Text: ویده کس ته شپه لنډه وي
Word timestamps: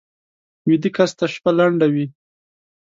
ویده 0.67 0.89
کس 0.95 1.11
ته 1.17 1.25
شپه 1.33 1.51
لنډه 1.57 1.87
وي 1.93 2.05